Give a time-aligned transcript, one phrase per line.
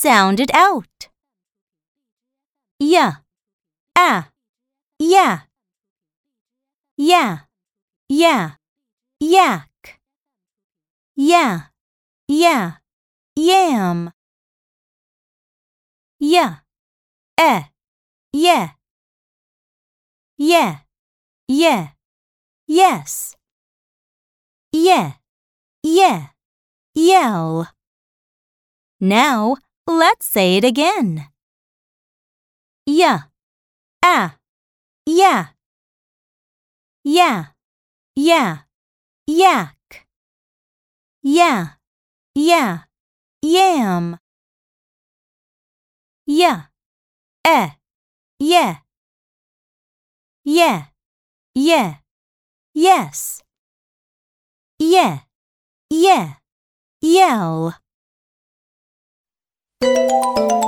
[0.00, 1.08] sound it out.
[2.78, 3.16] Yeah,
[3.94, 4.30] ah,
[4.98, 5.40] yeah.
[6.96, 7.40] Yeah,
[8.08, 8.56] yeah,
[9.20, 10.00] yak.
[11.16, 11.68] Yeah,
[12.28, 12.76] yeah,
[13.36, 14.12] yam.
[16.18, 16.56] Yeah,
[17.36, 17.64] eh,
[18.32, 18.70] yeah.
[20.38, 20.78] Yeah,
[21.46, 21.88] yeah,
[22.66, 23.36] yes.
[24.72, 25.12] Yeah,
[25.82, 26.28] yeah,
[26.94, 27.68] yell.
[29.00, 29.56] Now
[29.98, 31.26] let's say it again.
[32.86, 33.30] Yeah,
[34.02, 34.36] ah,
[35.06, 35.48] yeah.
[37.04, 37.46] Yeah,
[38.16, 38.64] yeah,
[39.26, 40.06] yak.
[41.22, 41.76] Yeah,
[42.34, 42.84] yeah,
[43.42, 44.18] yam.
[46.26, 46.66] Yeah,
[47.44, 47.70] eh,
[48.40, 48.80] yeah.
[50.44, 50.86] Yeah,
[51.54, 51.96] yeah,
[52.74, 53.42] yes.
[54.78, 55.20] Yeah,
[55.90, 56.34] yeah,
[57.02, 57.74] yell.
[59.82, 60.59] Música